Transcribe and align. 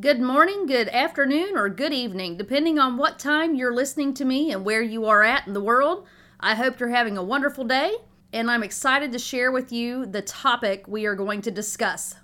Good 0.00 0.20
morning, 0.20 0.66
good 0.66 0.88
afternoon, 0.90 1.56
or 1.56 1.68
good 1.68 1.92
evening, 1.92 2.36
depending 2.36 2.78
on 2.78 2.98
what 2.98 3.18
time 3.18 3.56
you're 3.56 3.74
listening 3.74 4.14
to 4.14 4.24
me 4.24 4.52
and 4.52 4.64
where 4.64 4.82
you 4.82 5.06
are 5.06 5.24
at 5.24 5.48
in 5.48 5.54
the 5.54 5.60
world. 5.60 6.06
I 6.38 6.54
hope 6.54 6.78
you're 6.78 6.90
having 6.90 7.16
a 7.16 7.22
wonderful 7.22 7.64
day, 7.64 7.96
and 8.32 8.48
I'm 8.48 8.62
excited 8.62 9.10
to 9.10 9.18
share 9.18 9.50
with 9.50 9.72
you 9.72 10.06
the 10.06 10.22
topic 10.22 10.86
we 10.86 11.04
are 11.06 11.16
going 11.16 11.42
to 11.42 11.50
discuss. 11.50 12.14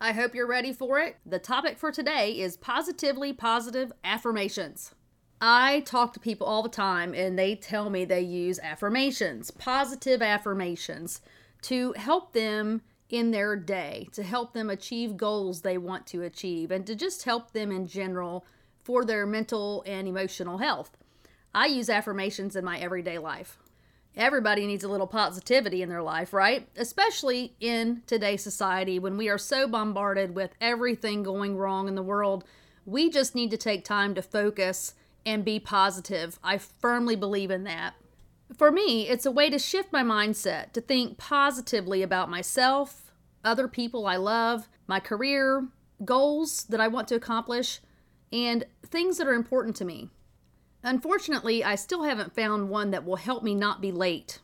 I 0.00 0.12
hope 0.12 0.32
you're 0.32 0.46
ready 0.46 0.72
for 0.72 1.00
it. 1.00 1.16
The 1.26 1.40
topic 1.40 1.76
for 1.76 1.90
today 1.90 2.38
is 2.38 2.56
positively 2.56 3.32
positive 3.32 3.90
affirmations. 4.04 4.94
I 5.40 5.80
talk 5.80 6.12
to 6.12 6.20
people 6.20 6.46
all 6.46 6.62
the 6.62 6.68
time, 6.68 7.14
and 7.14 7.36
they 7.36 7.56
tell 7.56 7.90
me 7.90 8.04
they 8.04 8.20
use 8.20 8.60
affirmations, 8.60 9.50
positive 9.50 10.22
affirmations, 10.22 11.20
to 11.62 11.94
help 11.94 12.32
them 12.32 12.82
in 13.10 13.30
their 13.30 13.56
day 13.56 14.08
to 14.12 14.22
help 14.22 14.52
them 14.52 14.70
achieve 14.70 15.16
goals 15.16 15.62
they 15.62 15.78
want 15.78 16.06
to 16.06 16.22
achieve 16.22 16.70
and 16.70 16.86
to 16.86 16.94
just 16.94 17.24
help 17.24 17.52
them 17.52 17.72
in 17.72 17.86
general 17.86 18.44
for 18.82 19.04
their 19.04 19.26
mental 19.26 19.82
and 19.86 20.06
emotional 20.06 20.58
health. 20.58 20.96
I 21.54 21.66
use 21.66 21.90
affirmations 21.90 22.56
in 22.56 22.64
my 22.64 22.78
everyday 22.78 23.18
life. 23.18 23.58
Everybody 24.16 24.66
needs 24.66 24.84
a 24.84 24.88
little 24.88 25.06
positivity 25.06 25.82
in 25.82 25.88
their 25.88 26.02
life, 26.02 26.32
right? 26.32 26.68
Especially 26.76 27.54
in 27.60 28.02
today's 28.06 28.42
society 28.42 28.98
when 28.98 29.16
we 29.16 29.28
are 29.28 29.38
so 29.38 29.68
bombarded 29.68 30.34
with 30.34 30.50
everything 30.60 31.22
going 31.22 31.56
wrong 31.56 31.86
in 31.86 31.94
the 31.94 32.02
world. 32.02 32.44
We 32.84 33.10
just 33.10 33.34
need 33.34 33.50
to 33.52 33.56
take 33.56 33.84
time 33.84 34.14
to 34.14 34.22
focus 34.22 34.94
and 35.24 35.44
be 35.44 35.60
positive. 35.60 36.38
I 36.42 36.58
firmly 36.58 37.14
believe 37.14 37.50
in 37.50 37.64
that. 37.64 37.94
For 38.56 38.72
me, 38.72 39.08
it's 39.08 39.26
a 39.26 39.30
way 39.30 39.50
to 39.50 39.58
shift 39.58 39.92
my 39.92 40.02
mindset, 40.02 40.72
to 40.72 40.80
think 40.80 41.18
positively 41.18 42.02
about 42.02 42.30
myself, 42.30 43.12
other 43.44 43.68
people 43.68 44.06
I 44.06 44.16
love, 44.16 44.68
my 44.86 45.00
career, 45.00 45.68
goals 46.04 46.64
that 46.64 46.80
I 46.80 46.88
want 46.88 47.08
to 47.08 47.14
accomplish, 47.14 47.80
and 48.32 48.64
things 48.84 49.18
that 49.18 49.26
are 49.26 49.34
important 49.34 49.76
to 49.76 49.84
me. 49.84 50.08
Unfortunately, 50.82 51.62
I 51.62 51.74
still 51.74 52.04
haven't 52.04 52.34
found 52.34 52.68
one 52.68 52.90
that 52.90 53.04
will 53.04 53.16
help 53.16 53.42
me 53.42 53.54
not 53.54 53.80
be 53.80 53.92
late. 53.92 54.40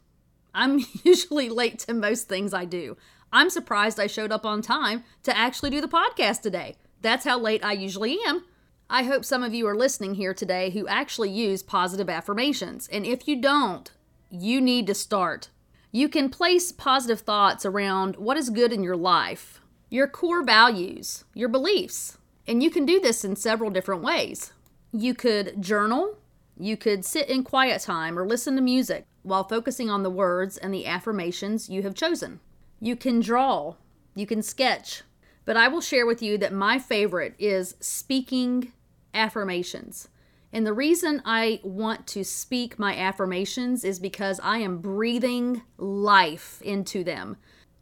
I'm 0.54 0.84
usually 1.04 1.48
late 1.48 1.80
to 1.80 1.94
most 1.94 2.28
things 2.28 2.52
I 2.52 2.64
do. 2.64 2.96
I'm 3.32 3.50
surprised 3.50 3.98
I 3.98 4.06
showed 4.06 4.32
up 4.32 4.46
on 4.46 4.62
time 4.62 5.04
to 5.24 5.36
actually 5.36 5.70
do 5.70 5.80
the 5.80 5.88
podcast 5.88 6.42
today. 6.42 6.76
That's 7.00 7.24
how 7.24 7.38
late 7.38 7.64
I 7.64 7.72
usually 7.72 8.18
am. 8.26 8.44
I 8.90 9.04
hope 9.04 9.24
some 9.24 9.42
of 9.42 9.54
you 9.54 9.66
are 9.66 9.76
listening 9.76 10.14
here 10.14 10.34
today 10.34 10.70
who 10.70 10.86
actually 10.86 11.30
use 11.30 11.62
positive 11.62 12.10
affirmations. 12.10 12.88
And 12.92 13.06
if 13.06 13.26
you 13.26 13.40
don't, 13.40 13.90
you 14.30 14.60
need 14.60 14.86
to 14.88 14.94
start. 14.94 15.48
You 15.90 16.08
can 16.08 16.28
place 16.28 16.70
positive 16.70 17.20
thoughts 17.20 17.64
around 17.64 18.16
what 18.16 18.36
is 18.36 18.50
good 18.50 18.72
in 18.72 18.82
your 18.82 18.96
life, 18.96 19.60
your 19.88 20.06
core 20.06 20.42
values, 20.42 21.24
your 21.32 21.48
beliefs. 21.48 22.18
And 22.46 22.62
you 22.62 22.70
can 22.70 22.84
do 22.84 23.00
this 23.00 23.24
in 23.24 23.36
several 23.36 23.70
different 23.70 24.02
ways. 24.02 24.52
You 24.92 25.14
could 25.14 25.62
journal, 25.62 26.18
you 26.58 26.76
could 26.76 27.04
sit 27.04 27.28
in 27.28 27.42
quiet 27.42 27.82
time 27.82 28.18
or 28.18 28.26
listen 28.26 28.54
to 28.56 28.62
music 28.62 29.06
while 29.22 29.44
focusing 29.44 29.88
on 29.88 30.02
the 30.02 30.10
words 30.10 30.58
and 30.58 30.74
the 30.74 30.86
affirmations 30.86 31.70
you 31.70 31.82
have 31.82 31.94
chosen. 31.94 32.40
You 32.80 32.96
can 32.96 33.20
draw, 33.20 33.76
you 34.14 34.26
can 34.26 34.42
sketch, 34.42 35.02
but 35.44 35.56
I 35.56 35.68
will 35.68 35.80
share 35.80 36.06
with 36.06 36.22
you 36.22 36.38
that 36.38 36.52
my 36.52 36.78
favorite 36.78 37.34
is 37.38 37.76
speaking 37.80 38.72
affirmations. 39.12 40.08
And 40.52 40.66
the 40.66 40.72
reason 40.72 41.20
I 41.24 41.60
want 41.64 42.06
to 42.08 42.22
speak 42.22 42.78
my 42.78 42.96
affirmations 42.96 43.84
is 43.84 43.98
because 43.98 44.38
I 44.42 44.58
am 44.58 44.78
breathing 44.78 45.62
life 45.78 46.62
into 46.62 47.02
them, 47.02 47.36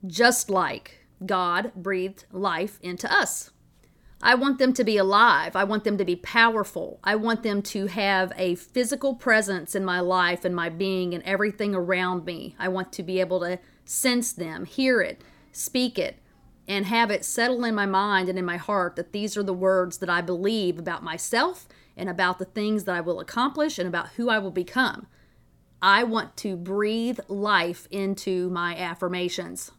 just 0.06 0.48
like 0.48 1.06
God 1.26 1.72
breathed 1.76 2.24
life 2.32 2.78
into 2.82 3.12
us. 3.12 3.50
I 4.22 4.36
want 4.36 4.58
them 4.58 4.72
to 4.74 4.84
be 4.84 4.96
alive. 4.96 5.56
I 5.56 5.64
want 5.64 5.82
them 5.82 5.98
to 5.98 6.04
be 6.04 6.16
powerful. 6.16 7.00
I 7.02 7.16
want 7.16 7.42
them 7.42 7.60
to 7.62 7.88
have 7.88 8.32
a 8.36 8.54
physical 8.54 9.16
presence 9.16 9.74
in 9.74 9.84
my 9.84 9.98
life 9.98 10.44
and 10.44 10.54
my 10.54 10.68
being 10.68 11.12
and 11.12 11.24
everything 11.24 11.74
around 11.74 12.24
me. 12.24 12.54
I 12.58 12.68
want 12.68 12.92
to 12.92 13.02
be 13.02 13.18
able 13.18 13.40
to 13.40 13.58
sense 13.84 14.32
them, 14.32 14.64
hear 14.64 15.02
it, 15.02 15.22
speak 15.50 15.98
it, 15.98 16.21
and 16.68 16.86
have 16.86 17.10
it 17.10 17.24
settle 17.24 17.64
in 17.64 17.74
my 17.74 17.86
mind 17.86 18.28
and 18.28 18.38
in 18.38 18.44
my 18.44 18.56
heart 18.56 18.96
that 18.96 19.12
these 19.12 19.36
are 19.36 19.42
the 19.42 19.52
words 19.52 19.98
that 19.98 20.10
I 20.10 20.20
believe 20.20 20.78
about 20.78 21.02
myself 21.02 21.66
and 21.96 22.08
about 22.08 22.38
the 22.38 22.44
things 22.44 22.84
that 22.84 22.94
I 22.94 23.00
will 23.00 23.20
accomplish 23.20 23.78
and 23.78 23.88
about 23.88 24.10
who 24.10 24.28
I 24.28 24.38
will 24.38 24.50
become. 24.50 25.06
I 25.80 26.04
want 26.04 26.36
to 26.38 26.56
breathe 26.56 27.18
life 27.28 27.88
into 27.90 28.48
my 28.50 28.76
affirmations. 28.76 29.72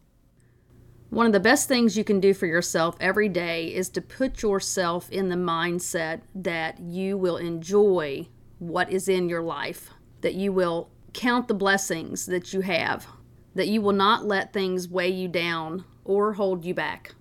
One 1.09 1.25
of 1.25 1.31
the 1.31 1.39
best 1.39 1.67
things 1.67 1.97
you 1.97 2.03
can 2.03 2.19
do 2.19 2.33
for 2.33 2.47
yourself 2.47 2.97
every 2.99 3.29
day 3.29 3.67
is 3.67 3.87
to 3.89 4.01
put 4.01 4.41
yourself 4.41 5.09
in 5.11 5.29
the 5.29 5.35
mindset 5.35 6.21
that 6.35 6.79
you 6.79 7.17
will 7.17 7.37
enjoy 7.37 8.27
what 8.59 8.91
is 8.91 9.07
in 9.07 9.29
your 9.29 9.43
life, 9.43 9.91
that 10.21 10.33
you 10.33 10.51
will 10.51 10.89
count 11.13 11.47
the 11.47 11.53
blessings 11.53 12.25
that 12.25 12.51
you 12.51 12.61
have, 12.61 13.07
that 13.53 13.67
you 13.67 13.81
will 13.81 13.93
not 13.93 14.25
let 14.25 14.51
things 14.51 14.89
weigh 14.89 15.11
you 15.11 15.27
down 15.27 15.85
or 16.05 16.33
hold 16.33 16.65
you 16.65 16.73
back. 16.73 17.15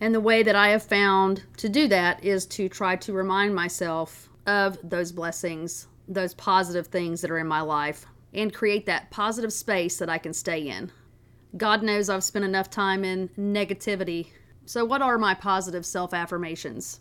And 0.00 0.14
the 0.14 0.20
way 0.20 0.42
that 0.42 0.56
I 0.56 0.68
have 0.68 0.82
found 0.82 1.42
to 1.56 1.68
do 1.68 1.88
that 1.88 2.22
is 2.22 2.46
to 2.46 2.68
try 2.68 2.96
to 2.96 3.12
remind 3.12 3.54
myself 3.54 4.28
of 4.46 4.78
those 4.82 5.12
blessings, 5.12 5.86
those 6.06 6.34
positive 6.34 6.88
things 6.88 7.20
that 7.20 7.30
are 7.30 7.38
in 7.38 7.46
my 7.46 7.62
life, 7.62 8.06
and 8.34 8.52
create 8.52 8.86
that 8.86 9.10
positive 9.10 9.52
space 9.52 9.98
that 9.98 10.10
I 10.10 10.18
can 10.18 10.34
stay 10.34 10.68
in. 10.68 10.92
God 11.56 11.82
knows 11.82 12.10
I've 12.10 12.24
spent 12.24 12.44
enough 12.44 12.68
time 12.68 13.04
in 13.04 13.28
negativity. 13.38 14.28
So, 14.66 14.84
what 14.84 15.00
are 15.00 15.16
my 15.16 15.34
positive 15.34 15.86
self 15.86 16.12
affirmations? 16.12 17.00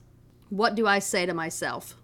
What 0.50 0.76
do 0.76 0.88
I 0.88 1.00
say 1.00 1.26
to 1.26 1.34
myself? 1.34 1.96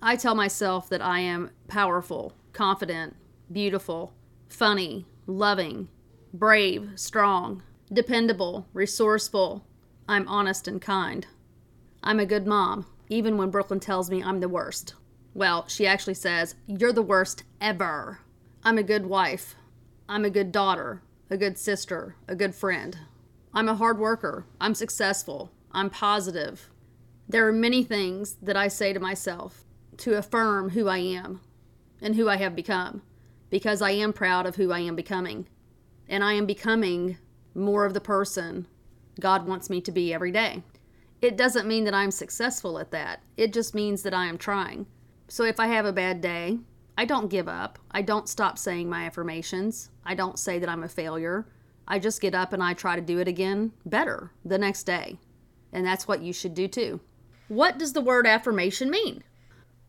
I 0.00 0.16
tell 0.16 0.34
myself 0.34 0.88
that 0.88 1.02
I 1.02 1.20
am 1.20 1.50
powerful, 1.68 2.32
confident, 2.54 3.16
beautiful, 3.52 4.14
funny, 4.48 5.04
loving, 5.26 5.88
brave, 6.32 6.92
strong, 6.94 7.62
dependable, 7.92 8.66
resourceful. 8.72 9.64
I'm 10.08 10.28
honest 10.28 10.68
and 10.68 10.80
kind. 10.80 11.26
I'm 12.02 12.20
a 12.20 12.26
good 12.26 12.46
mom, 12.46 12.86
even 13.08 13.36
when 13.36 13.50
Brooklyn 13.50 13.80
tells 13.80 14.10
me 14.10 14.22
I'm 14.22 14.40
the 14.40 14.48
worst. 14.48 14.94
Well, 15.34 15.66
she 15.68 15.86
actually 15.86 16.14
says, 16.14 16.54
You're 16.66 16.92
the 16.92 17.02
worst 17.02 17.44
ever. 17.60 18.20
I'm 18.64 18.78
a 18.78 18.82
good 18.82 19.06
wife. 19.06 19.54
I'm 20.08 20.24
a 20.24 20.30
good 20.30 20.50
daughter, 20.50 21.02
a 21.30 21.36
good 21.36 21.56
sister, 21.56 22.16
a 22.26 22.34
good 22.34 22.54
friend. 22.54 22.98
I'm 23.54 23.68
a 23.68 23.74
hard 23.74 23.98
worker. 23.98 24.46
I'm 24.60 24.74
successful. 24.74 25.50
I'm 25.72 25.90
positive. 25.90 26.68
There 27.28 27.46
are 27.46 27.52
many 27.52 27.84
things 27.84 28.36
that 28.42 28.56
I 28.56 28.68
say 28.68 28.92
to 28.92 29.00
myself 29.00 29.64
to 29.98 30.16
affirm 30.16 30.70
who 30.70 30.88
I 30.88 30.98
am 30.98 31.40
and 32.02 32.16
who 32.16 32.28
I 32.28 32.36
have 32.36 32.56
become 32.56 33.02
because 33.50 33.82
I 33.82 33.90
am 33.92 34.12
proud 34.12 34.46
of 34.46 34.56
who 34.56 34.72
I 34.72 34.80
am 34.80 34.96
becoming. 34.96 35.46
And 36.08 36.24
I 36.24 36.32
am 36.32 36.46
becoming 36.46 37.18
more 37.54 37.84
of 37.84 37.94
the 37.94 38.00
person 38.00 38.66
God 39.18 39.46
wants 39.46 39.68
me 39.68 39.80
to 39.82 39.92
be 39.92 40.14
every 40.14 40.32
day. 40.32 40.62
It 41.20 41.36
doesn't 41.36 41.68
mean 41.68 41.84
that 41.84 41.94
I'm 41.94 42.10
successful 42.10 42.78
at 42.78 42.90
that. 42.92 43.22
It 43.36 43.52
just 43.52 43.74
means 43.74 44.02
that 44.02 44.14
I 44.14 44.26
am 44.26 44.38
trying. 44.38 44.86
So 45.28 45.44
if 45.44 45.60
I 45.60 45.66
have 45.66 45.84
a 45.84 45.92
bad 45.92 46.20
day, 46.20 46.58
I 46.96 47.04
don't 47.04 47.28
give 47.28 47.48
up. 47.48 47.78
I 47.90 48.02
don't 48.02 48.28
stop 48.28 48.58
saying 48.58 48.88
my 48.88 49.04
affirmations. 49.04 49.90
I 50.04 50.14
don't 50.14 50.38
say 50.38 50.58
that 50.58 50.68
I'm 50.68 50.82
a 50.82 50.88
failure. 50.88 51.46
I 51.86 51.98
just 51.98 52.20
get 52.20 52.34
up 52.34 52.52
and 52.52 52.62
I 52.62 52.74
try 52.74 52.96
to 52.96 53.02
do 53.02 53.18
it 53.18 53.28
again 53.28 53.72
better 53.84 54.30
the 54.44 54.58
next 54.58 54.84
day. 54.84 55.18
And 55.72 55.84
that's 55.84 56.08
what 56.08 56.22
you 56.22 56.32
should 56.32 56.54
do 56.54 56.68
too. 56.68 57.00
What 57.48 57.78
does 57.78 57.92
the 57.92 58.00
word 58.00 58.26
affirmation 58.26 58.90
mean? 58.90 59.22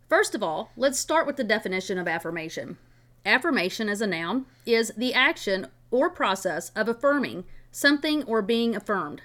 First 0.10 0.36
of 0.36 0.44
all, 0.44 0.72
let's 0.76 1.00
start 1.00 1.26
with 1.26 1.38
the 1.38 1.44
definition 1.44 1.98
of 1.98 2.08
affirmation. 2.08 2.78
Affirmation 3.26 3.88
as 3.88 4.02
a 4.02 4.08
noun 4.08 4.46
is 4.66 4.92
the 4.98 5.14
action 5.14 5.68
or 5.92 6.10
process 6.10 6.72
of 6.72 6.88
affirming 6.88 7.44
something 7.72 8.24
or 8.24 8.42
being 8.42 8.76
affirmed. 8.76 9.22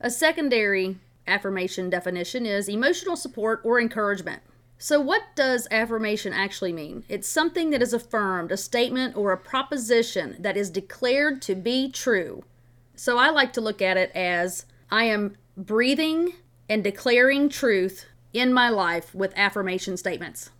A 0.00 0.10
secondary 0.10 0.96
affirmation 1.26 1.90
definition 1.90 2.46
is 2.46 2.68
emotional 2.68 3.16
support 3.16 3.60
or 3.64 3.80
encouragement. 3.80 4.42
So, 4.78 5.00
what 5.00 5.22
does 5.34 5.66
affirmation 5.70 6.34
actually 6.34 6.72
mean? 6.72 7.04
It's 7.08 7.28
something 7.28 7.70
that 7.70 7.80
is 7.80 7.94
affirmed, 7.94 8.52
a 8.52 8.58
statement 8.58 9.16
or 9.16 9.32
a 9.32 9.38
proposition 9.38 10.36
that 10.38 10.56
is 10.56 10.68
declared 10.68 11.40
to 11.42 11.54
be 11.54 11.90
true. 11.90 12.44
So, 12.94 13.16
I 13.16 13.30
like 13.30 13.54
to 13.54 13.62
look 13.62 13.80
at 13.80 13.96
it 13.96 14.10
as 14.14 14.66
I 14.90 15.04
am 15.04 15.36
breathing 15.56 16.34
and 16.68 16.84
declaring 16.84 17.48
truth 17.48 18.06
in 18.34 18.52
my 18.52 18.68
life 18.68 19.14
with 19.14 19.32
affirmation 19.34 19.96
statements. 19.96 20.50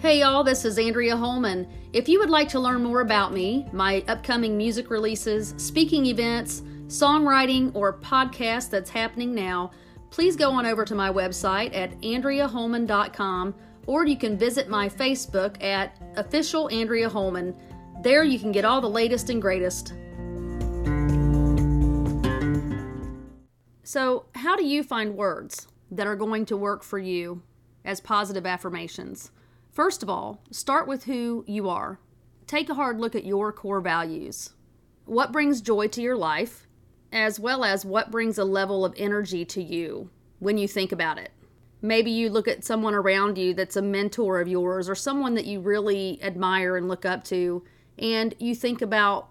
Hey 0.00 0.20
y'all, 0.20 0.44
this 0.44 0.64
is 0.64 0.78
Andrea 0.78 1.16
Holman. 1.16 1.66
If 1.92 2.08
you 2.08 2.20
would 2.20 2.30
like 2.30 2.48
to 2.50 2.60
learn 2.60 2.84
more 2.84 3.00
about 3.00 3.32
me, 3.32 3.66
my 3.72 4.04
upcoming 4.06 4.56
music 4.56 4.90
releases, 4.90 5.54
speaking 5.56 6.06
events, 6.06 6.60
songwriting, 6.86 7.74
or 7.74 7.98
podcast 7.98 8.70
that's 8.70 8.90
happening 8.90 9.34
now, 9.34 9.72
please 10.10 10.36
go 10.36 10.52
on 10.52 10.66
over 10.66 10.84
to 10.84 10.94
my 10.94 11.10
website 11.10 11.74
at 11.74 12.00
andreaholman.com 12.02 13.56
or 13.86 14.06
you 14.06 14.16
can 14.16 14.38
visit 14.38 14.68
my 14.68 14.88
Facebook 14.88 15.60
at 15.64 15.98
official 16.14 16.70
Andrea 16.70 17.08
Holman. 17.08 17.52
There 18.00 18.22
you 18.22 18.38
can 18.38 18.52
get 18.52 18.64
all 18.64 18.80
the 18.80 18.88
latest 18.88 19.30
and 19.30 19.42
greatest. 19.42 19.94
So, 23.82 24.26
how 24.36 24.54
do 24.54 24.64
you 24.64 24.84
find 24.84 25.16
words 25.16 25.66
that 25.90 26.06
are 26.06 26.14
going 26.14 26.46
to 26.46 26.56
work 26.56 26.84
for 26.84 27.00
you 27.00 27.42
as 27.84 28.00
positive 28.00 28.46
affirmations? 28.46 29.32
First 29.78 30.02
of 30.02 30.10
all, 30.10 30.42
start 30.50 30.88
with 30.88 31.04
who 31.04 31.44
you 31.46 31.68
are. 31.68 32.00
Take 32.48 32.68
a 32.68 32.74
hard 32.74 32.98
look 32.98 33.14
at 33.14 33.24
your 33.24 33.52
core 33.52 33.80
values. 33.80 34.50
What 35.04 35.30
brings 35.30 35.60
joy 35.60 35.86
to 35.86 36.02
your 36.02 36.16
life, 36.16 36.66
as 37.12 37.38
well 37.38 37.62
as 37.62 37.84
what 37.84 38.10
brings 38.10 38.38
a 38.38 38.44
level 38.44 38.84
of 38.84 38.92
energy 38.96 39.44
to 39.44 39.62
you 39.62 40.10
when 40.40 40.58
you 40.58 40.66
think 40.66 40.90
about 40.90 41.16
it. 41.16 41.30
Maybe 41.80 42.10
you 42.10 42.28
look 42.28 42.48
at 42.48 42.64
someone 42.64 42.92
around 42.92 43.38
you 43.38 43.54
that's 43.54 43.76
a 43.76 43.80
mentor 43.80 44.40
of 44.40 44.48
yours 44.48 44.88
or 44.88 44.96
someone 44.96 45.34
that 45.34 45.46
you 45.46 45.60
really 45.60 46.18
admire 46.24 46.76
and 46.76 46.88
look 46.88 47.04
up 47.04 47.22
to, 47.26 47.62
and 47.96 48.34
you 48.40 48.56
think 48.56 48.82
about 48.82 49.28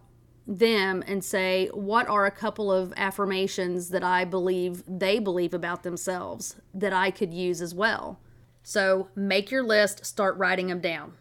them 0.47 1.03
and 1.07 1.25
say, 1.25 1.67
What 1.73 2.07
are 2.07 2.25
a 2.25 2.31
couple 2.31 2.71
of 2.71 2.94
affirmations 2.95 3.89
that 3.89 4.01
I 4.01 4.23
believe 4.23 4.81
they 4.88 5.19
believe 5.19 5.53
about 5.53 5.83
themselves 5.83 6.55
that 6.73 6.94
I 6.94 7.11
could 7.11 7.33
use 7.33 7.61
as 7.61 7.75
well? 7.75 8.21
So 8.68 9.08
make 9.16 9.50
your 9.50 9.64
list, 9.64 10.06
start 10.06 10.36
writing 10.36 10.68
them 10.68 10.81
down. 10.81 11.14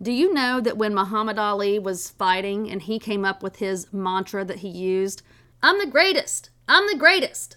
Do 0.00 0.12
you 0.12 0.32
know 0.32 0.60
that 0.60 0.78
when 0.78 0.94
Muhammad 0.94 1.36
Ali 1.36 1.80
was 1.80 2.10
fighting 2.10 2.70
and 2.70 2.80
he 2.80 3.00
came 3.00 3.24
up 3.24 3.42
with 3.42 3.56
his 3.56 3.92
mantra 3.92 4.44
that 4.44 4.60
he 4.60 4.68
used, 4.68 5.22
I'm 5.64 5.80
the 5.80 5.90
greatest, 5.90 6.50
I'm 6.68 6.86
the 6.86 6.96
greatest? 6.96 7.56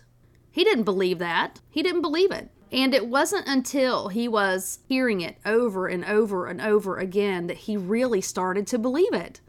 He 0.49 0.63
didn't 0.63 0.85
believe 0.85 1.19
that. 1.19 1.61
He 1.69 1.83
didn't 1.83 2.01
believe 2.01 2.31
it. 2.31 2.49
And 2.71 2.95
it 2.95 3.05
wasn't 3.05 3.47
until 3.47 4.07
he 4.07 4.27
was 4.27 4.79
hearing 4.89 5.21
it 5.21 5.37
over 5.45 5.85
and 5.85 6.03
over 6.05 6.47
and 6.47 6.59
over 6.59 6.97
again 6.97 7.45
that 7.45 7.57
he 7.57 7.77
really 7.77 8.21
started 8.21 8.65
to 8.65 8.79
believe 8.79 9.13
it. 9.13 9.41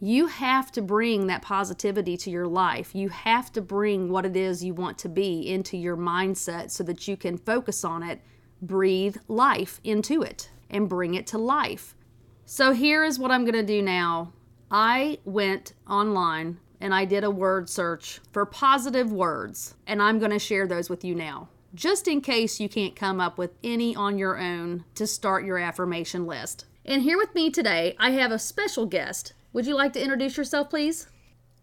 You 0.00 0.28
have 0.28 0.72
to 0.72 0.80
bring 0.80 1.26
that 1.26 1.42
positivity 1.42 2.16
to 2.16 2.30
your 2.30 2.46
life. 2.46 2.94
You 2.94 3.10
have 3.10 3.52
to 3.52 3.60
bring 3.60 4.08
what 4.08 4.24
it 4.24 4.34
is 4.34 4.64
you 4.64 4.72
want 4.72 4.96
to 5.00 5.10
be 5.10 5.46
into 5.46 5.76
your 5.76 5.98
mindset 5.98 6.70
so 6.70 6.82
that 6.84 7.06
you 7.06 7.18
can 7.18 7.36
focus 7.36 7.84
on 7.84 8.02
it, 8.02 8.22
breathe 8.60 9.16
life 9.28 9.80
into 9.84 10.22
it, 10.22 10.50
and 10.70 10.88
bring 10.88 11.14
it 11.14 11.26
to 11.28 11.38
life. 11.38 11.94
So, 12.44 12.72
here 12.72 13.04
is 13.04 13.18
what 13.18 13.30
I'm 13.30 13.44
going 13.44 13.54
to 13.54 13.62
do 13.62 13.82
now. 13.82 14.32
I 14.70 15.18
went 15.24 15.74
online 15.88 16.58
and 16.80 16.94
I 16.94 17.04
did 17.04 17.24
a 17.24 17.30
word 17.30 17.68
search 17.68 18.20
for 18.32 18.44
positive 18.44 19.12
words, 19.12 19.74
and 19.86 20.02
I'm 20.02 20.18
going 20.18 20.30
to 20.30 20.38
share 20.38 20.66
those 20.66 20.90
with 20.90 21.04
you 21.04 21.14
now, 21.14 21.48
just 21.74 22.06
in 22.08 22.20
case 22.20 22.60
you 22.60 22.68
can't 22.68 22.96
come 22.96 23.20
up 23.20 23.38
with 23.38 23.52
any 23.64 23.96
on 23.96 24.18
your 24.18 24.38
own 24.38 24.84
to 24.94 25.06
start 25.06 25.44
your 25.44 25.58
affirmation 25.58 26.26
list. 26.26 26.66
And 26.84 27.02
here 27.02 27.16
with 27.16 27.34
me 27.34 27.50
today, 27.50 27.96
I 27.98 28.10
have 28.10 28.30
a 28.30 28.38
special 28.38 28.86
guest. 28.86 29.32
Would 29.52 29.66
you 29.66 29.74
like 29.74 29.92
to 29.94 30.02
introduce 30.02 30.36
yourself, 30.36 30.70
please? 30.70 31.08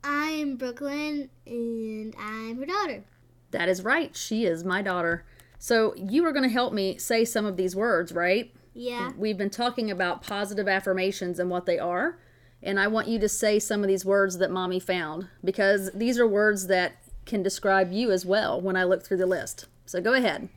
I'm 0.04 0.58
Brooklyn 0.58 1.30
and 1.46 2.14
I'm 2.20 2.58
her 2.58 2.66
daughter. 2.66 3.04
That 3.52 3.70
is 3.70 3.84
right. 3.84 4.16
She 4.16 4.46
is 4.46 4.66
my 4.66 4.82
daughter. 4.82 5.26
So, 5.64 5.94
you 5.96 6.26
are 6.26 6.34
going 6.34 6.44
to 6.44 6.50
help 6.50 6.74
me 6.74 6.98
say 6.98 7.24
some 7.24 7.46
of 7.46 7.56
these 7.56 7.74
words, 7.74 8.12
right? 8.12 8.54
Yeah. 8.74 9.14
We've 9.18 9.38
been 9.38 9.50
talking 9.50 9.90
about 9.90 10.22
positive 10.22 10.68
affirmations 10.68 11.40
and 11.40 11.50
what 11.50 11.66
they 11.66 11.80
are. 11.80 12.20
And 12.62 12.78
I 12.78 12.88
want 12.88 13.08
you 13.08 13.18
to 13.20 13.30
say 13.30 13.60
some 13.60 13.82
of 13.82 13.88
these 13.88 14.04
words 14.04 14.40
that 14.40 14.52
mommy 14.52 14.82
found 14.82 15.30
because 15.42 15.90
these 15.94 16.20
are 16.20 16.28
words 16.28 16.68
that 16.68 16.98
can 17.26 17.44
describe 17.44 17.94
you 17.94 18.12
as 18.12 18.26
well 18.26 18.60
when 18.60 18.76
I 18.76 18.84
look 18.84 19.06
through 19.06 19.16
the 19.16 19.26
list. 19.26 19.68
So, 19.86 20.02
go 20.02 20.12
ahead. 20.12 20.50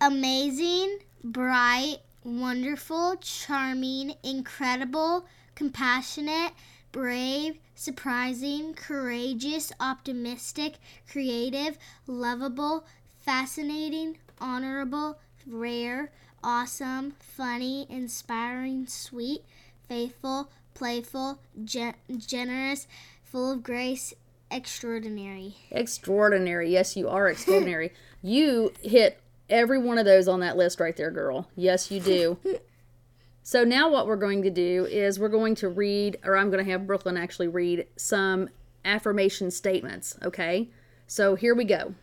Amazing, 0.00 1.00
bright, 1.22 1.98
wonderful, 2.24 3.16
charming, 3.20 4.14
incredible, 4.22 5.26
compassionate, 5.54 6.52
brave, 6.90 7.58
surprising, 7.74 8.72
courageous, 8.72 9.74
optimistic, 9.78 10.76
creative, 11.06 11.76
lovable, 12.06 12.86
fascinating, 13.22 14.18
honorable, 14.42 15.18
rare, 15.46 16.10
awesome, 16.42 17.14
funny, 17.20 17.86
inspiring, 17.88 18.86
sweet, 18.86 19.42
faithful, 19.88 20.50
playful, 20.74 21.38
gen- 21.64 21.94
generous, 22.18 22.86
full 23.24 23.52
of 23.52 23.62
grace, 23.62 24.12
extraordinary. 24.50 25.54
Extraordinary. 25.70 26.70
Yes, 26.70 26.96
you 26.96 27.08
are 27.08 27.28
extraordinary. 27.28 27.92
you 28.22 28.72
hit 28.82 29.20
every 29.48 29.78
one 29.78 29.98
of 29.98 30.04
those 30.04 30.28
on 30.28 30.40
that 30.40 30.56
list 30.56 30.80
right 30.80 30.96
there, 30.96 31.10
girl. 31.10 31.48
Yes, 31.56 31.90
you 31.90 32.00
do. 32.00 32.38
so 33.42 33.64
now 33.64 33.88
what 33.88 34.06
we're 34.06 34.16
going 34.16 34.42
to 34.42 34.50
do 34.50 34.86
is 34.86 35.18
we're 35.18 35.28
going 35.28 35.54
to 35.56 35.68
read, 35.68 36.18
or 36.24 36.36
I'm 36.36 36.50
going 36.50 36.64
to 36.64 36.70
have 36.70 36.86
Brooklyn 36.86 37.16
actually 37.16 37.48
read 37.48 37.86
some 37.96 38.48
affirmation 38.84 39.50
statements, 39.50 40.18
okay? 40.22 40.68
So 41.06 41.34
here 41.36 41.54
we 41.54 41.64
go. 41.64 41.94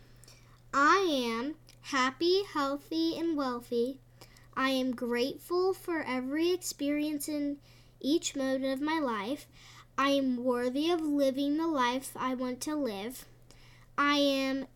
I 0.72 1.34
am 1.36 1.56
happy, 1.90 2.42
healthy, 2.52 3.18
and 3.18 3.36
wealthy. 3.36 3.98
I 4.56 4.70
am 4.70 4.94
grateful 4.94 5.72
for 5.72 6.02
every 6.02 6.50
experience 6.50 7.28
in 7.28 7.58
each 8.00 8.36
moment 8.36 8.64
of 8.64 8.80
my 8.80 8.98
life. 8.98 9.46
I 9.98 10.10
am 10.10 10.44
worthy 10.44 10.90
of 10.90 11.00
living 11.00 11.56
the 11.56 11.66
life 11.66 12.12
I 12.16 12.34
want 12.34 12.60
to 12.62 12.76
live. 12.76 13.26
I 13.98 14.16
am 14.16 14.66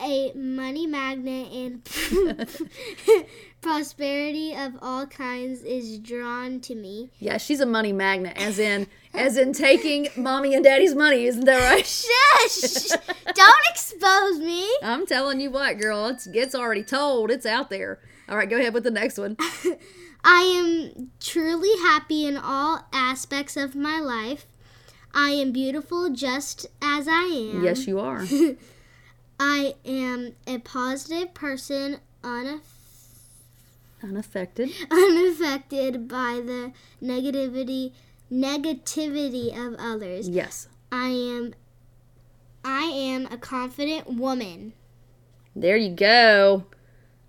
a 0.00 0.32
money 0.32 0.86
magnet 0.86 1.52
and 1.52 1.84
prosperity 3.60 4.54
of 4.54 4.74
all 4.82 5.06
kinds 5.06 5.62
is 5.62 5.98
drawn 5.98 6.60
to 6.60 6.74
me. 6.74 7.10
Yeah, 7.18 7.36
she's 7.36 7.60
a 7.60 7.66
money 7.66 7.92
magnet, 7.92 8.36
as 8.36 8.58
in 8.58 8.86
as 9.14 9.36
in 9.36 9.52
taking 9.52 10.08
mommy 10.16 10.54
and 10.54 10.64
daddy's 10.64 10.94
money, 10.94 11.24
isn't 11.26 11.44
that 11.44 11.70
right? 11.70 11.86
Shush! 12.48 12.88
Don't 13.34 13.60
expose 13.70 14.38
me. 14.38 14.68
I'm 14.82 15.06
telling 15.06 15.40
you 15.40 15.50
what, 15.50 15.78
girl, 15.78 16.06
it's 16.06 16.26
it's 16.26 16.54
already 16.54 16.82
told. 16.84 17.30
It's 17.30 17.46
out 17.46 17.70
there. 17.70 17.98
All 18.28 18.36
right, 18.36 18.48
go 18.48 18.56
ahead 18.58 18.74
with 18.74 18.84
the 18.84 18.90
next 18.90 19.18
one. 19.18 19.36
I 20.24 20.42
am 20.42 21.10
truly 21.18 21.76
happy 21.82 22.26
in 22.26 22.36
all 22.36 22.86
aspects 22.92 23.56
of 23.56 23.74
my 23.74 23.98
life. 24.00 24.46
I 25.12 25.30
am 25.30 25.50
beautiful 25.50 26.10
just 26.10 26.66
as 26.80 27.08
I 27.08 27.50
am. 27.54 27.64
Yes, 27.64 27.86
you 27.86 27.98
are. 27.98 28.24
I 29.40 29.74
am 29.84 30.32
a 30.46 30.58
positive 30.58 31.32
person, 31.34 31.98
unaff- 32.22 32.60
Unaffected. 34.02 34.70
unaffected 34.90 36.06
by 36.08 36.40
the 36.44 36.72
negativity 37.02 37.92
negativity 38.30 39.56
of 39.56 39.74
others. 39.78 40.28
Yes. 40.28 40.68
I 40.92 41.08
am 41.08 41.54
I 42.64 42.82
am 42.82 43.26
a 43.26 43.38
confident 43.38 44.14
woman. 44.14 44.74
There 45.56 45.76
you 45.76 45.90
go. 45.90 46.66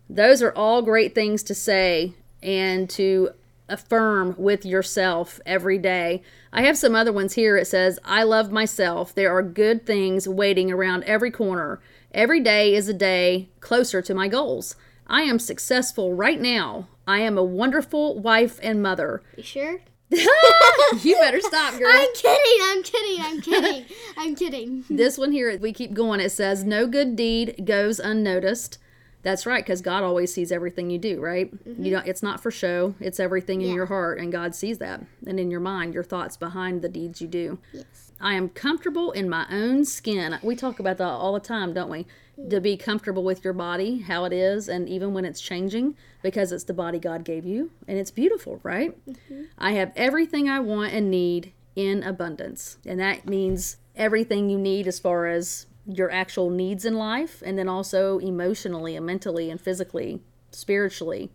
Those 0.10 0.42
are 0.42 0.52
all 0.52 0.82
great 0.82 1.16
things 1.16 1.42
to 1.44 1.56
say 1.56 2.14
and 2.44 2.90
to 2.92 3.32
affirm 3.70 4.36
with 4.38 4.66
yourself 4.66 5.40
every 5.46 5.78
day. 5.78 6.22
I 6.52 6.64
have 6.64 6.78
some 6.78 6.96
other 6.96 7.14
ones 7.14 7.34
here. 7.34 7.56
It 7.56 7.68
says, 7.68 7.98
I 8.04 8.24
love 8.24 8.52
myself. 8.52 9.16
There 9.16 9.32
are 9.32 9.42
good 9.42 9.86
things 9.86 10.28
waiting 10.28 10.70
around 10.70 11.06
every 11.06 11.32
corner. 11.32 11.80
Every 12.14 12.42
day 12.42 12.76
is 12.76 12.90
a 12.90 12.94
day 12.94 13.48
closer 13.62 14.02
to 14.02 14.14
my 14.14 14.28
goals. 14.28 14.76
I 15.08 15.22
am 15.22 15.40
successful 15.40 16.14
right 16.14 16.40
now. 16.40 16.90
I 17.08 17.20
am 17.20 17.38
a 17.38 17.44
wonderful 17.44 18.20
wife 18.20 18.60
and 18.62 18.84
mother. 18.84 19.24
You 19.38 19.44
sure? 19.44 19.80
you 21.04 21.16
better 21.20 21.40
stop, 21.40 21.78
girl. 21.80 21.90
I'm 21.90 22.14
kidding. 22.14 22.60
I'm 22.64 22.84
kidding. 22.84 23.22
I'm 23.22 23.42
kidding. 23.42 23.86
I'm 24.18 24.36
kidding. 24.36 24.84
This 24.90 25.18
one 25.18 25.32
here, 25.32 25.58
we 25.58 25.72
keep 25.72 25.94
going. 25.94 26.20
It 26.20 26.32
says, 26.32 26.64
No 26.64 26.86
good 26.86 27.16
deed 27.16 27.62
goes 27.66 28.00
unnoticed. 28.00 28.78
That's 29.24 29.46
right, 29.46 29.64
because 29.64 29.82
God 29.82 30.04
always 30.04 30.34
sees 30.34 30.52
everything 30.52 30.90
you 30.90 30.98
do, 30.98 31.20
right? 31.22 31.52
You 31.66 31.74
mm-hmm. 31.74 31.92
know, 31.92 32.02
it's 32.06 32.24
not 32.24 32.42
for 32.42 32.52
show. 32.52 32.96
It's 33.00 33.20
everything 33.20 33.62
in 33.62 33.70
Yeah. 33.70 33.76
your 33.76 33.86
heart, 33.86 34.20
and 34.20 34.32
God 34.32 34.56
sees 34.56 34.80
that, 34.80 35.06
and 35.26 35.40
in 35.40 35.52
your 35.52 35.60
mind, 35.60 35.94
your 35.94 36.04
thoughts 36.04 36.38
behind 36.38 36.82
the 36.82 36.90
deeds 36.90 37.22
you 37.22 37.28
do. 37.28 37.60
Yes. 37.72 38.12
I 38.20 38.34
am 38.34 38.50
comfortable 38.50 39.12
in 39.12 39.30
my 39.30 39.46
own 39.52 39.86
skin. 39.86 40.38
We 40.42 40.56
talk 40.56 40.80
about 40.80 40.98
that 40.98 41.08
all 41.08 41.34
the 41.34 41.40
time, 41.40 41.74
don't 41.74 41.90
we? 41.90 42.06
To 42.50 42.60
be 42.60 42.76
comfortable 42.78 43.24
with 43.24 43.44
your 43.44 43.54
body, 43.54 44.00
how 44.00 44.26
it 44.26 44.34
is, 44.34 44.68
and 44.68 44.90
even 44.90 45.14
when 45.14 45.26
it's 45.26 45.40
changing, 45.42 45.96
because 46.24 46.52
it's 46.52 46.64
the 46.64 46.74
body 46.74 46.98
God 46.98 47.24
gave 47.24 47.46
you, 47.46 47.72
and 47.88 47.98
it's 48.00 48.10
beautiful, 48.12 48.60
right? 48.64 48.98
Mm-hmm. 49.08 49.44
I 49.58 49.74
have 49.74 49.92
everything 49.96 50.50
I 50.50 50.60
want 50.60 50.94
and 50.94 51.12
need 51.12 51.54
in 51.76 52.02
abundance, 52.04 52.78
and 52.86 53.00
that 53.00 53.28
means 53.28 53.78
everything 53.96 54.50
you 54.50 54.58
need 54.58 54.88
as 54.88 54.98
far 55.00 55.28
as 55.28 55.68
your 55.86 56.10
actual 56.12 56.50
needs 56.50 56.84
in 56.86 56.96
life, 56.96 57.44
and 57.46 57.58
then 57.58 57.68
also 57.70 58.18
emotionally 58.20 58.96
and 58.96 59.06
mentally 59.06 59.50
and 59.52 59.60
physically, 59.62 60.22
spiritually. 60.52 61.30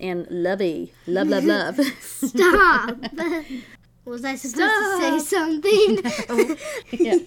and 0.00 0.26
lovey. 0.30 0.92
Love, 1.06 1.28
love, 1.28 1.44
love. 1.44 1.76
Stop. 2.00 2.96
Was 4.04 4.24
I 4.24 4.36
supposed 4.36 4.56
to 4.56 4.98
say 5.00 5.18
something? 5.18 6.58
yeah. 6.92 7.18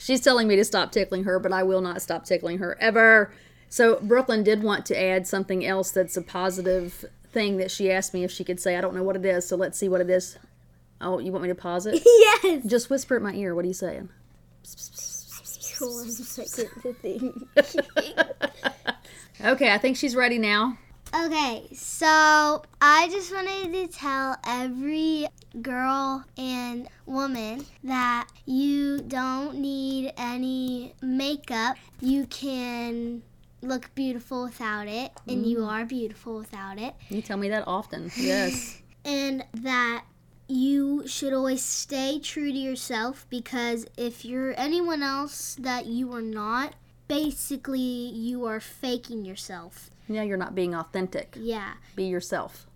She's 0.00 0.20
telling 0.22 0.48
me 0.48 0.56
to 0.56 0.64
stop 0.64 0.92
tickling 0.92 1.24
her, 1.24 1.38
but 1.38 1.52
I 1.52 1.62
will 1.62 1.82
not 1.82 2.00
stop 2.00 2.24
tickling 2.24 2.58
her 2.58 2.76
ever. 2.80 3.32
So 3.68 4.00
Brooklyn 4.00 4.42
did 4.42 4.62
want 4.62 4.86
to 4.86 5.00
add 5.00 5.26
something 5.26 5.64
else 5.64 5.90
that's 5.90 6.16
a 6.16 6.22
positive 6.22 7.04
thing 7.32 7.58
that 7.58 7.70
she 7.70 7.92
asked 7.92 8.14
me 8.14 8.24
if 8.24 8.30
she 8.30 8.42
could 8.42 8.58
say. 8.58 8.76
I 8.76 8.80
don't 8.80 8.94
know 8.94 9.02
what 9.02 9.16
it 9.16 9.24
is, 9.24 9.46
so 9.46 9.56
let's 9.56 9.78
see 9.78 9.88
what 9.88 10.00
it 10.00 10.08
is. 10.08 10.38
Oh, 11.00 11.18
you 11.18 11.32
want 11.32 11.42
me 11.42 11.48
to 11.48 11.54
pause 11.54 11.86
it? 11.86 12.02
yes. 12.04 12.64
Just 12.64 12.88
whisper 12.88 13.16
at 13.16 13.22
my 13.22 13.34
ear. 13.34 13.54
What 13.54 13.64
are 13.64 13.68
you 13.68 13.74
saying? 13.74 14.08
One 15.80 16.10
second 16.10 16.68
to 16.82 16.92
think. 16.94 17.34
Okay, 19.42 19.72
I 19.72 19.78
think 19.78 19.96
she's 19.96 20.14
ready 20.14 20.38
now. 20.38 20.76
Okay, 21.12 21.66
so 21.74 22.62
I 22.80 23.08
just 23.10 23.34
wanted 23.34 23.72
to 23.72 23.88
tell 23.88 24.36
every 24.46 25.26
girl 25.60 26.24
and 26.38 26.88
woman 27.04 27.64
that 27.82 28.28
you 28.46 29.00
don't 29.00 29.56
need 29.56 30.12
any 30.16 30.94
makeup. 31.02 31.76
You 32.00 32.26
can 32.26 33.22
look 33.60 33.92
beautiful 33.96 34.44
without 34.44 34.86
it, 34.86 35.10
and 35.26 35.44
you 35.44 35.58
mm. 35.58 35.68
are 35.68 35.84
beautiful 35.84 36.38
without 36.38 36.78
it. 36.78 36.94
You 37.08 37.22
tell 37.22 37.36
me 37.36 37.48
that 37.48 37.64
often. 37.66 38.10
Yes. 38.16 38.78
And 39.02 39.46
that 39.54 40.04
you 40.46 41.08
should 41.08 41.32
always 41.32 41.64
stay 41.64 42.20
true 42.22 42.52
to 42.52 42.58
yourself 42.58 43.26
because 43.30 43.86
if 43.96 44.26
you're 44.26 44.52
anyone 44.60 45.02
else 45.02 45.56
that 45.58 45.86
you 45.86 46.12
are 46.12 46.20
not, 46.20 46.74
basically 47.08 47.80
you 47.80 48.44
are 48.44 48.60
faking 48.60 49.24
yourself. 49.24 49.90
Yeah, 50.14 50.22
you're 50.22 50.36
not 50.36 50.54
being 50.54 50.74
authentic. 50.74 51.36
Yeah. 51.38 51.74
Be 51.96 52.04
yourself. 52.04 52.66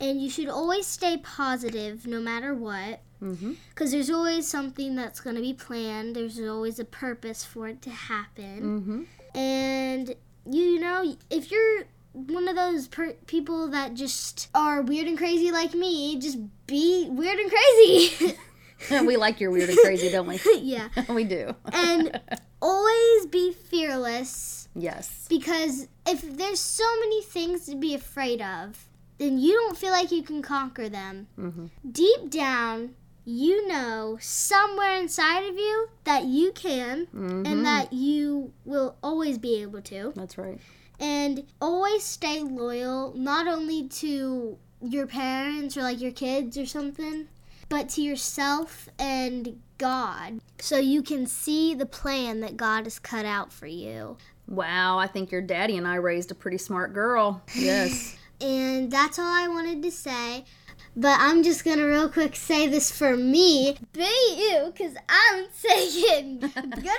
And 0.00 0.22
you 0.22 0.30
should 0.30 0.48
always 0.48 0.86
stay 0.86 1.16
positive 1.18 2.06
no 2.06 2.20
matter 2.20 2.54
what. 2.54 3.00
Mm-hmm. 3.22 3.54
Because 3.70 3.90
there's 3.90 4.10
always 4.10 4.46
something 4.46 4.94
that's 4.94 5.20
going 5.20 5.36
to 5.36 5.42
be 5.42 5.52
planned. 5.52 6.14
There's 6.14 6.40
always 6.40 6.78
a 6.78 6.84
purpose 6.84 7.44
for 7.44 7.68
it 7.68 7.82
to 7.82 7.90
happen. 7.90 8.62
Mm-hmm. 8.62 9.38
And, 9.38 10.14
you 10.48 10.78
know, 10.78 11.16
if 11.30 11.50
you're 11.50 11.84
one 12.12 12.48
of 12.48 12.56
those 12.56 12.88
per- 12.88 13.14
people 13.26 13.68
that 13.68 13.94
just 13.94 14.48
are 14.54 14.82
weird 14.82 15.06
and 15.06 15.18
crazy 15.18 15.50
like 15.50 15.74
me, 15.74 16.18
just 16.18 16.38
be 16.66 17.08
weird 17.10 17.38
and 17.38 17.50
crazy. 17.50 18.36
we 19.06 19.16
like 19.16 19.40
your 19.40 19.50
weird 19.50 19.70
and 19.70 19.78
crazy, 19.78 20.10
don't 20.10 20.26
we? 20.26 20.40
yeah. 20.60 20.88
we 21.08 21.24
do. 21.24 21.54
And 21.72 22.20
always 22.60 23.26
be 23.26 23.52
fearless 23.52 24.67
yes. 24.78 25.26
because 25.28 25.88
if 26.06 26.22
there's 26.22 26.60
so 26.60 26.84
many 27.00 27.22
things 27.22 27.66
to 27.66 27.76
be 27.76 27.94
afraid 27.94 28.40
of, 28.40 28.86
then 29.18 29.38
you 29.38 29.52
don't 29.54 29.76
feel 29.76 29.90
like 29.90 30.12
you 30.12 30.22
can 30.22 30.42
conquer 30.42 30.88
them. 30.88 31.26
Mm-hmm. 31.38 31.66
Deep 31.90 32.30
down, 32.30 32.94
you 33.24 33.68
know 33.68 34.16
somewhere 34.20 34.98
inside 34.98 35.40
of 35.40 35.56
you 35.56 35.88
that 36.04 36.24
you 36.24 36.50
can 36.52 37.06
Mm-hmm. 37.14 37.44
and 37.46 37.66
that 37.66 37.92
you 37.92 38.52
will 38.64 38.96
always 39.02 39.36
be 39.36 39.60
able 39.60 39.82
to. 39.82 40.12
That's 40.16 40.38
right. 40.38 40.58
And 41.00 41.44
always 41.60 42.02
stay 42.04 42.40
loyal, 42.40 43.12
not 43.14 43.46
only 43.46 43.86
to 43.88 44.56
your 44.80 45.06
parents 45.06 45.76
or 45.76 45.82
like 45.82 46.00
your 46.00 46.12
kids 46.12 46.56
or 46.56 46.66
something, 46.66 47.28
but 47.68 47.88
to 47.90 48.02
yourself 48.02 48.88
and 48.98 49.60
God. 49.76 50.40
So 50.60 50.78
you 50.78 51.02
can 51.02 51.26
see 51.26 51.74
the 51.74 51.86
plan 51.86 52.40
that 52.40 52.56
God 52.56 52.84
has 52.84 52.98
cut 52.98 53.24
out 53.24 53.52
for 53.52 53.66
you. 53.66 54.16
Wow, 54.46 54.98
I 54.98 55.06
think 55.06 55.30
your 55.30 55.42
daddy 55.42 55.76
and 55.76 55.86
I 55.86 55.96
raised 55.96 56.30
a 56.30 56.34
pretty 56.34 56.58
smart 56.58 56.92
girl. 56.94 57.42
Yes. 57.54 58.16
And 58.40 58.88
that's 58.88 59.18
all 59.18 59.26
I 59.26 59.48
wanted 59.48 59.82
to 59.82 59.90
say. 59.90 60.44
But 60.94 61.16
I'm 61.20 61.42
just 61.42 61.64
gonna 61.64 61.84
real 61.88 62.08
quick 62.08 62.36
say 62.36 62.68
this 62.68 62.88
for 62.96 63.16
me. 63.16 63.76
Be 63.92 64.02
you, 64.36 64.72
cause 64.78 64.94
I'm 65.08 65.46
saying 65.52 66.38
goodbye. 66.38 66.68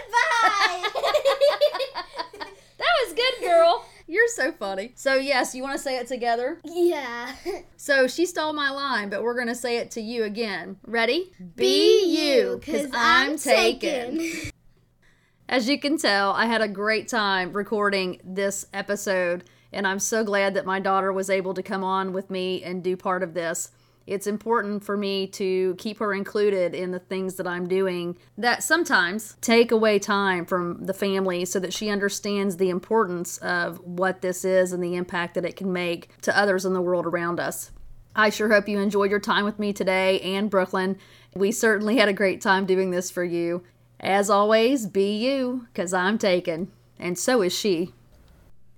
that 2.78 2.94
was 3.06 3.13
good, 3.13 3.42
girl. 3.42 3.86
You're 4.08 4.28
so 4.28 4.51
funny. 4.51 4.92
So, 4.96 5.13
yes, 5.13 5.54
you 5.54 5.62
want 5.62 5.78
to 5.78 5.84
say 5.84 5.98
it 6.00 6.08
together? 6.08 6.60
yeah. 6.63 7.36
So, 7.78 8.08
she 8.08 8.25
stole 8.25 8.54
my 8.54 8.72
line, 8.72 9.10
but 9.10 9.22
we're 9.22 9.36
going 9.36 9.50
to 9.50 9.56
say 9.56 9.78
it 9.78 9.92
to 9.92 10.01
you 10.01 10.24
again. 10.24 10.78
Ready? 10.84 11.32
Be 11.56 12.06
you, 12.06 12.38
cause 12.60 12.89
I'm 12.94 13.38
taken. 13.38 14.22
As 15.50 15.68
you 15.68 15.80
can 15.80 15.98
tell, 15.98 16.32
I 16.34 16.46
had 16.46 16.62
a 16.62 16.68
great 16.68 17.08
time 17.08 17.54
recording 17.54 18.22
this 18.24 18.68
episode, 18.72 19.46
and 19.74 19.88
I'm 19.88 19.98
so 19.98 20.24
glad 20.24 20.54
that 20.54 20.66
my 20.66 20.80
daughter 20.80 21.12
was 21.12 21.30
able 21.30 21.56
to 21.56 21.63
come 21.63 21.84
on 21.84 22.13
with 22.13 22.30
me 22.30 22.63
and 22.63 22.84
do 22.84 22.96
part 22.96 23.24
of 23.24 23.34
this. 23.34 23.72
It's 24.06 24.28
important 24.28 24.84
for 24.84 24.98
me 24.98 25.28
to 25.28 25.75
keep 25.78 26.00
her 26.00 26.13
included 26.13 26.74
in 26.74 26.92
the 26.92 27.00
things 27.00 27.36
that 27.36 27.48
I'm 27.48 27.68
doing 27.68 28.18
that 28.38 28.63
sometimes 28.63 29.38
take 29.42 29.72
away 29.72 30.00
time 30.00 30.46
from 30.46 30.86
the 30.86 30.94
family 30.94 31.46
so 31.46 31.60
that 31.60 31.74
she 31.74 31.89
understands 31.89 32.58
the 32.58 32.70
importance 32.70 33.38
of 33.38 33.80
what 33.84 34.22
this 34.22 34.44
is 34.44 34.74
and 34.74 34.84
the 34.84 34.96
impact 34.96 35.36
that 35.36 35.46
it 35.46 35.56
can 35.56 35.72
make 35.72 36.10
to 36.22 36.36
others 36.36 36.66
in 36.66 36.74
the 36.74 36.82
world 36.82 37.06
around 37.06 37.39
us. 37.39 37.72
I 38.16 38.32
sure 38.32 38.50
hope 38.50 38.68
you 38.68 38.80
enjoyed 38.80 39.12
your 39.12 39.20
time 39.20 39.46
with 39.46 39.60
me 39.60 39.72
today 39.72 40.20
and 40.22 40.50
Brooklyn. 40.50 40.98
We 41.36 41.51
certainly 41.51 41.98
had 41.98 42.10
a 42.10 42.13
great 42.13 42.42
time 42.42 42.66
doing 42.66 42.89
this 42.89 43.12
for 43.12 43.24
you. 43.24 43.63
As 44.00 44.30
always, 44.30 44.88
be 44.88 45.18
you, 45.18 45.68
because 45.72 45.94
I'm 45.94 46.18
taken, 46.18 46.72
and 46.98 47.18
so 47.18 47.44
is 47.44 47.54
she. 47.54 47.94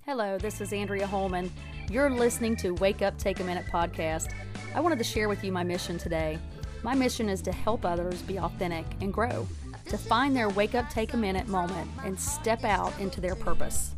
Hello, 0.04 0.36
this 0.36 0.60
is 0.60 0.72
Andrea 0.72 1.06
Holman. 1.06 1.50
You're 1.90 2.10
listening 2.10 2.56
to 2.56 2.72
Wake 2.72 3.00
Up, 3.00 3.16
Take 3.16 3.40
a 3.40 3.44
Minute 3.44 3.64
podcast. 3.72 4.32
I 4.74 4.80
wanted 4.80 4.98
to 4.98 5.04
share 5.04 5.28
with 5.28 5.42
you 5.42 5.50
my 5.50 5.64
mission 5.64 5.96
today. 5.96 6.38
My 6.82 6.94
mission 6.94 7.28
is 7.28 7.40
to 7.42 7.52
help 7.52 7.86
others 7.86 8.20
be 8.22 8.38
authentic 8.38 8.84
and 9.00 9.12
grow, 9.12 9.46
to 9.86 9.96
find 9.96 10.36
their 10.36 10.50
wake 10.50 10.74
up, 10.74 10.90
take 10.90 11.14
a 11.14 11.16
minute 11.16 11.48
moment 11.48 11.90
and 12.04 12.18
step 12.18 12.64
out 12.64 12.92
into 12.98 13.20
their 13.20 13.36
purpose. 13.36 13.94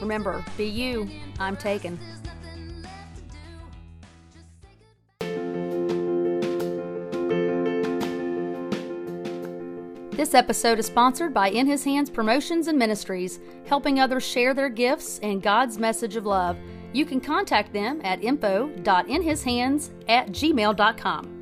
Remember, 0.00 0.44
be 0.56 0.66
you, 0.66 1.08
I'm 1.40 1.56
taken. 1.56 1.98
This 10.24 10.32
episode 10.32 10.78
is 10.78 10.86
sponsored 10.86 11.34
by 11.34 11.50
In 11.50 11.66
His 11.66 11.84
Hands 11.84 12.08
Promotions 12.08 12.68
and 12.68 12.78
Ministries, 12.78 13.40
helping 13.66 14.00
others 14.00 14.26
share 14.26 14.54
their 14.54 14.70
gifts 14.70 15.20
and 15.22 15.42
God's 15.42 15.76
message 15.76 16.16
of 16.16 16.24
love. 16.24 16.56
You 16.94 17.04
can 17.04 17.20
contact 17.20 17.74
them 17.74 18.00
at 18.04 18.24
info.inhishands 18.24 19.90
at 20.08 20.28
gmail.com. 20.28 21.33